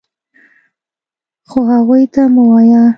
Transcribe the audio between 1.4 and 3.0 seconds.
خو هغوی ته مه وایه.